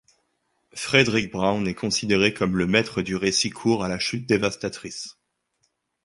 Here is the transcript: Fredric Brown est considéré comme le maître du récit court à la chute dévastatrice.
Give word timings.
Fredric 0.73 1.31
Brown 1.31 1.67
est 1.67 1.75
considéré 1.75 2.33
comme 2.33 2.57
le 2.57 2.65
maître 2.65 3.03
du 3.03 3.15
récit 3.15 3.51
court 3.51 3.83
à 3.83 3.87
la 3.87 3.99
chute 3.99 4.25
dévastatrice. 4.27 5.15